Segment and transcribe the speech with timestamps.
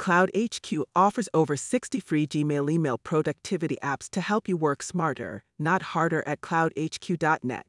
[0.00, 5.44] Cloud HQ offers over 60 free Gmail email productivity apps to help you work smarter,
[5.58, 7.66] not harder at cloudhq.net.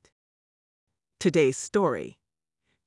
[1.19, 2.19] Today's story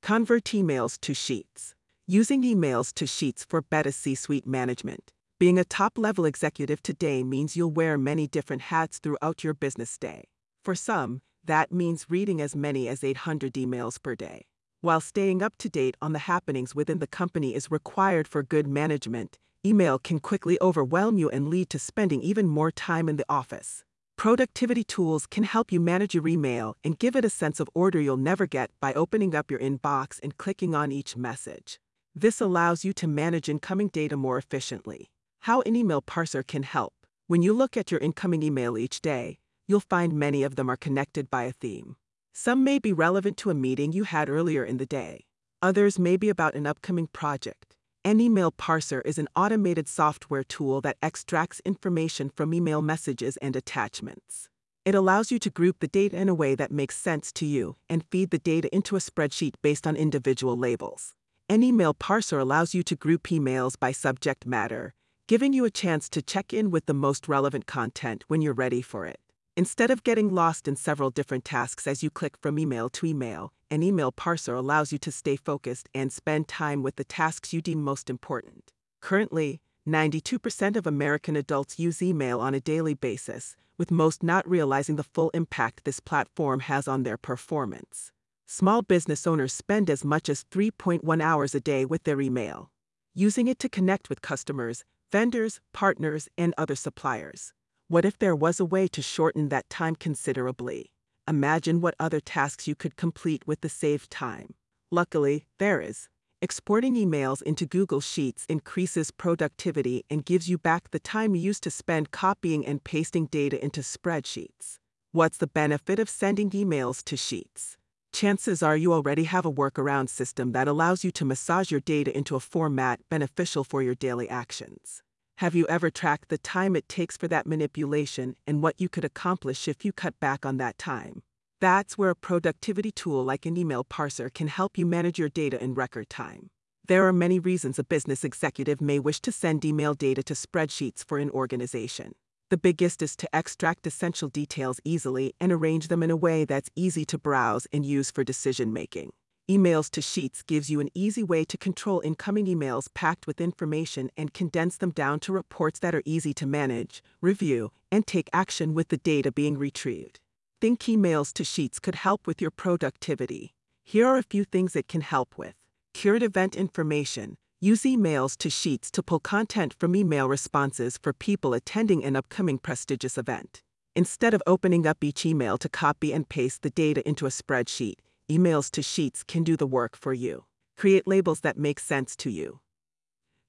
[0.03, 1.75] Convert emails to Sheets.
[2.07, 5.13] Using emails to Sheets for better C suite management.
[5.39, 9.99] Being a top level executive today means you'll wear many different hats throughout your business
[9.99, 10.25] day.
[10.65, 14.47] For some, that means reading as many as 800 emails per day.
[14.85, 18.67] While staying up to date on the happenings within the company is required for good
[18.67, 23.25] management, email can quickly overwhelm you and lead to spending even more time in the
[23.27, 23.83] office.
[24.19, 27.99] Productivity tools can help you manage your email and give it a sense of order
[27.99, 31.81] you'll never get by opening up your inbox and clicking on each message.
[32.15, 35.09] This allows you to manage incoming data more efficiently.
[35.49, 36.93] How an email parser can help.
[37.27, 40.77] When you look at your incoming email each day, you'll find many of them are
[40.77, 41.97] connected by a theme.
[42.37, 45.25] Some may be relevant to a meeting you had earlier in the day.
[45.63, 47.77] Others may be about an upcoming project.
[48.05, 53.55] An email parser is an automated software tool that extracts information from email messages and
[53.55, 54.49] attachments.
[54.85, 57.77] It allows you to group the data in a way that makes sense to you
[57.89, 61.15] and feed the data into a spreadsheet based on individual labels.
[61.49, 64.93] An email parser allows you to group emails by subject matter,
[65.29, 68.83] giving you a chance to check in with the most relevant content when you're ready
[68.83, 69.21] for it.
[69.57, 73.53] Instead of getting lost in several different tasks as you click from email to email,
[73.71, 77.63] an email parser allows you to stay focused and spend time with the tasks you
[77.63, 78.73] deem most important.
[79.01, 84.97] Currently, 92% of American adults use email on a daily basis, with most not realizing
[84.97, 88.11] the full impact this platform has on their performance.
[88.47, 92.73] Small business owners spend as much as 3.1 hours a day with their email,
[93.15, 97.53] using it to connect with customers, vendors, partners, and other suppliers.
[97.89, 100.91] What if there was a way to shorten that time considerably?
[101.29, 104.55] Imagine what other tasks you could complete with the saved time.
[104.91, 106.09] Luckily, there is.
[106.41, 111.63] Exporting emails into Google Sheets increases productivity and gives you back the time you used
[111.65, 114.79] to spend copying and pasting data into spreadsheets.
[115.13, 117.77] What's the benefit of sending emails to Sheets?
[118.15, 122.17] Chances are you already have a workaround system that allows you to massage your data
[122.17, 125.04] into a format beneficial for your daily actions.
[125.39, 129.05] Have you ever tracked the time it takes for that manipulation and what you could
[129.05, 131.25] accomplish if you cut back on that time?
[131.61, 135.61] That's where a productivity tool like an email parser can help you manage your data
[135.61, 136.51] in record time.
[136.87, 141.05] There are many reasons a business executive may wish to send email data to spreadsheets
[141.05, 142.13] for an organization.
[142.51, 146.71] The biggest is to extract essential details easily and arrange them in a way that's
[146.77, 149.11] easy to browse and use for decision making.
[149.51, 154.11] Emails to Sheets gives you an easy way to control incoming emails packed with information
[154.17, 158.73] and condense them down to reports that are easy to manage, review, and take action
[158.73, 160.19] with the data being retrieved.
[160.63, 163.53] Think emails to Sheets could help with your productivity.
[163.85, 165.53] Here are a few things it can help with.
[165.93, 167.37] Curate event information.
[167.61, 172.57] Use emails to Sheets to pull content from email responses for people attending an upcoming
[172.57, 173.61] prestigious event.
[173.95, 177.97] Instead of opening up each email to copy and paste the data into a spreadsheet,
[178.31, 180.45] emails to Sheets can do the work for you.
[180.77, 182.61] Create labels that make sense to you.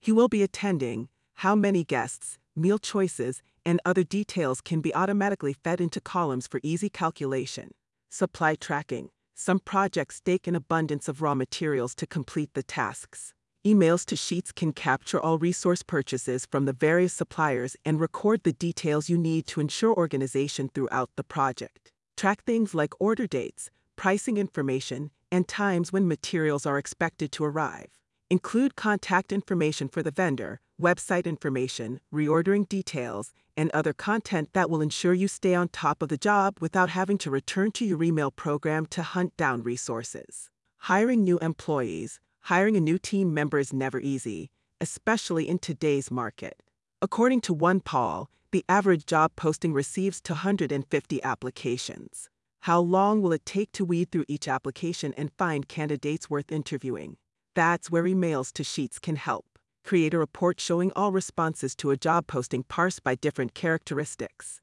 [0.03, 5.53] You will be attending, how many guests, meal choices, and other details can be automatically
[5.53, 7.72] fed into columns for easy calculation.
[8.09, 9.09] Supply tracking.
[9.34, 13.34] Some projects take an abundance of raw materials to complete the tasks.
[13.66, 18.53] Emails to Sheets can capture all resource purchases from the various suppliers and record the
[18.53, 21.92] details you need to ensure organization throughout the project.
[22.16, 27.89] Track things like order dates, pricing information, and times when materials are expected to arrive.
[28.29, 34.81] Include contact information for the vendor, website information, reordering details, and other content that will
[34.81, 38.31] ensure you stay on top of the job without having to return to your email
[38.31, 40.50] program to hunt down resources.
[40.79, 42.19] Hiring new employees.
[42.41, 44.51] Hiring a new team member is never easy,
[44.81, 46.62] especially in today's market.
[47.01, 52.29] According to one poll, the average job posting receives 250 applications.
[52.66, 57.18] How long will it take to weed through each application and find candidates worth interviewing?
[57.53, 59.46] That's where emails to Sheets can help.
[59.84, 64.62] Create a report showing all responses to a job posting parsed by different characteristics.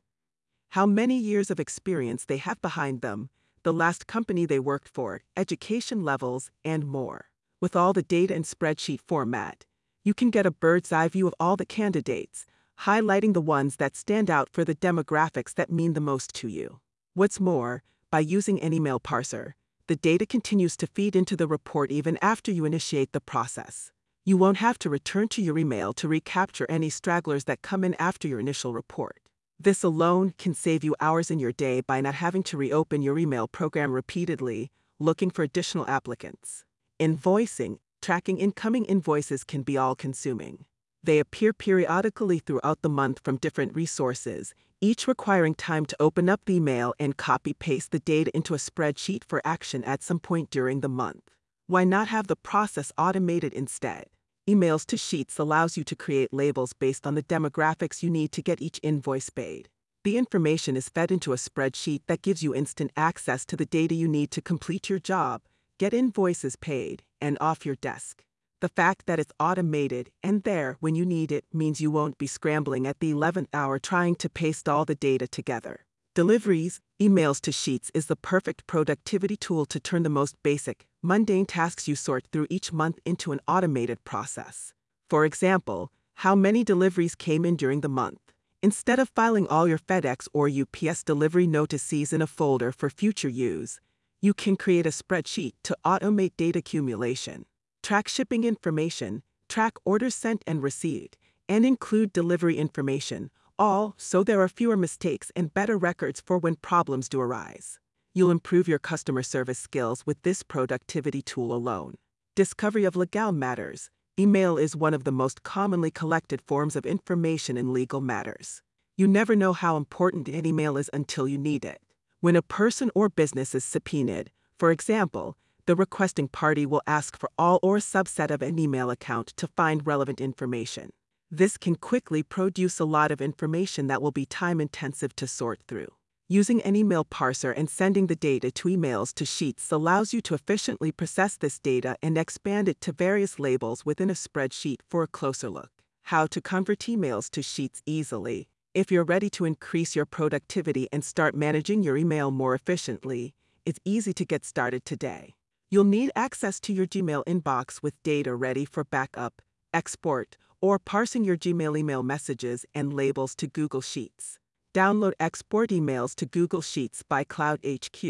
[0.70, 3.30] How many years of experience they have behind them,
[3.62, 7.26] the last company they worked for, education levels, and more.
[7.60, 9.64] With all the data in spreadsheet format,
[10.02, 12.46] you can get a bird's eye view of all the candidates,
[12.80, 16.80] highlighting the ones that stand out for the demographics that mean the most to you.
[17.14, 19.54] What's more, by using an email parser,
[19.86, 23.90] the data continues to feed into the report even after you initiate the process.
[24.26, 27.94] You won't have to return to your email to recapture any stragglers that come in
[27.94, 29.18] after your initial report.
[29.58, 33.18] This alone can save you hours in your day by not having to reopen your
[33.18, 34.70] email program repeatedly,
[35.00, 36.64] looking for additional applicants.
[37.00, 40.66] Invoicing, tracking incoming invoices can be all consuming.
[41.02, 46.40] They appear periodically throughout the month from different resources, each requiring time to open up
[46.44, 50.50] the email and copy paste the data into a spreadsheet for action at some point
[50.50, 51.22] during the month.
[51.68, 54.06] Why not have the process automated instead?
[54.50, 58.42] Emails to Sheets allows you to create labels based on the demographics you need to
[58.42, 59.68] get each invoice paid.
[60.02, 63.94] The information is fed into a spreadsheet that gives you instant access to the data
[63.94, 65.42] you need to complete your job,
[65.78, 68.24] get invoices paid, and off your desk.
[68.62, 72.28] The fact that it's automated and there when you need it means you won't be
[72.28, 75.84] scrambling at the 11th hour trying to paste all the data together.
[76.14, 81.44] Deliveries, emails to sheets is the perfect productivity tool to turn the most basic, mundane
[81.44, 84.72] tasks you sort through each month into an automated process.
[85.10, 85.90] For example,
[86.22, 88.20] how many deliveries came in during the month.
[88.62, 93.28] Instead of filing all your FedEx or UPS delivery notices in a folder for future
[93.28, 93.80] use,
[94.20, 97.44] you can create a spreadsheet to automate data accumulation
[97.82, 101.16] track shipping information, track orders sent and received,
[101.48, 106.54] and include delivery information, all so there are fewer mistakes and better records for when
[106.56, 107.78] problems do arise.
[108.14, 111.96] You'll improve your customer service skills with this productivity tool alone.
[112.36, 113.90] Discovery of legal matters.
[114.18, 118.62] Email is one of the most commonly collected forms of information in legal matters.
[118.96, 121.80] You never know how important an email is until you need it.
[122.20, 125.36] When a person or business is subpoenaed, for example,
[125.66, 129.46] the requesting party will ask for all or a subset of an email account to
[129.46, 130.90] find relevant information.
[131.30, 135.60] This can quickly produce a lot of information that will be time intensive to sort
[135.68, 135.88] through.
[136.28, 140.34] Using an email parser and sending the data to emails to sheets allows you to
[140.34, 145.08] efficiently process this data and expand it to various labels within a spreadsheet for a
[145.08, 145.70] closer look.
[146.04, 148.48] How to convert emails to sheets easily.
[148.74, 153.78] If you're ready to increase your productivity and start managing your email more efficiently, it's
[153.84, 155.34] easy to get started today.
[155.72, 159.40] You'll need access to your Gmail inbox with data ready for backup,
[159.72, 164.38] export, or parsing your Gmail email messages and labels to Google Sheets.
[164.74, 168.02] Download export emails to Google Sheets by Cloud HQ.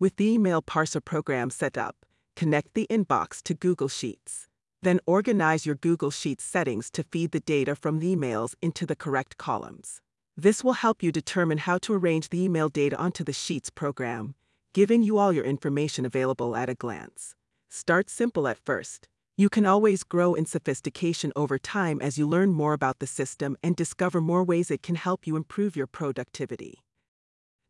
[0.00, 1.94] With the email parser program set up,
[2.34, 4.48] connect the inbox to Google Sheets.
[4.82, 8.96] Then organize your Google Sheets settings to feed the data from the emails into the
[8.96, 10.00] correct columns.
[10.36, 14.34] This will help you determine how to arrange the email data onto the Sheets program
[14.76, 17.34] giving you all your information available at a glance.
[17.70, 19.08] Start simple at first.
[19.34, 23.56] You can always grow in sophistication over time as you learn more about the system
[23.62, 26.84] and discover more ways it can help you improve your productivity.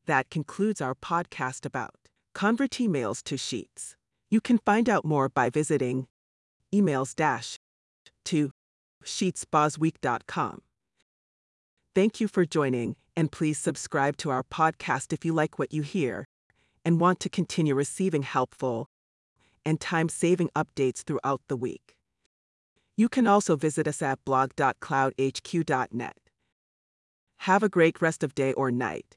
[0.06, 1.94] That concludes our podcast about
[2.34, 3.94] Convert Emails to Sheets.
[4.28, 6.08] You can find out more by visiting
[6.74, 7.14] emails
[8.24, 8.50] to
[9.04, 10.62] sheetsbosweek.com.
[11.94, 15.82] Thank you for joining, and please subscribe to our podcast if you like what you
[15.82, 16.26] hear
[16.86, 18.88] and want to continue receiving helpful
[19.64, 21.96] and time saving updates throughout the week.
[22.96, 26.16] You can also visit us at blog.cloudhq.net.
[27.38, 29.16] Have a great rest of day or night,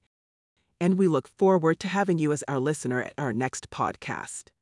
[0.82, 4.50] and we look forward to having you as our listener at our next podcast.